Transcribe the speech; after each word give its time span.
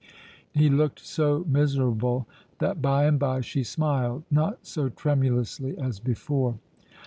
He 0.51 0.67
looked 0.67 0.99
so 1.01 1.45
miserable 1.47 2.27
that 2.57 2.81
by 2.81 3.05
and 3.05 3.19
by 3.19 3.41
she 3.41 3.61
smiled, 3.63 4.23
not 4.31 4.65
so 4.65 4.89
tremulously 4.89 5.77
as 5.77 5.99
before. 5.99 6.57